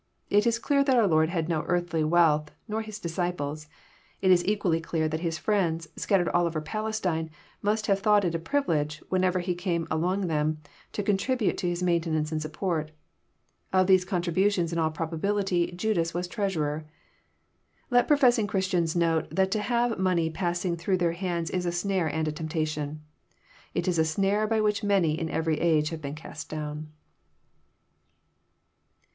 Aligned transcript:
It 0.31 0.47
is 0.47 0.57
clear 0.57 0.83
that 0.83 0.95
oar 0.97 1.05
Lord 1.05 1.29
had 1.29 1.47
no 1.47 1.61
earthly 1.67 2.03
wealth, 2.03 2.49
nor 2.67 2.81
His 2.81 2.97
disciples. 2.97 3.67
It 4.19 4.31
is 4.31 4.43
equally 4.45 4.81
clear 4.81 5.07
that 5.07 5.19
His 5.19 5.37
fiends, 5.37 5.87
scattered 5.95 6.27
all 6.29 6.47
over 6.47 6.59
Palestine, 6.59 7.29
must 7.61 7.85
have 7.85 7.99
thought 7.99 8.25
it 8.25 8.33
a 8.33 8.39
privilege, 8.39 9.03
whenever 9.09 9.41
He 9.41 9.53
came 9.53 9.87
among 9.91 10.25
them, 10.25 10.57
to 10.93 11.03
contribute 11.03 11.55
to 11.59 11.67
His 11.69 11.83
maintenance 11.83 12.31
and 12.31 12.41
support. 12.41 12.89
Of 13.71 13.85
these 13.85 14.03
contributiOBS 14.03 14.73
in 14.73 14.79
all 14.79 14.89
proba 14.89 15.19
bility 15.19 15.75
Judas 15.75 16.15
was 16.15 16.27
treasurer. 16.27 16.83
Let 17.91 18.07
professing 18.07 18.47
Christians 18.47 18.95
note 18.95 19.29
that 19.29 19.51
to 19.51 19.59
have 19.61 19.99
money 19.99 20.31
passing 20.31 20.77
through 20.77 20.97
their 20.97 21.11
hands 21.11 21.51
is 21.51 21.67
a 21.67 21.71
snare 21.71 22.07
and 22.07 22.27
a 22.27 22.31
temptation. 22.31 23.01
It 23.75 23.87
is 23.87 23.99
a 23.99 24.05
snare 24.05 24.47
by 24.47 24.61
which 24.61 24.83
many 24.83 25.19
in 25.19 25.29
every 25.29 25.59
age 25.59 25.89
have 25.91 26.01
been 26.01 26.15
cast 26.15 26.49
down. 26.49 26.89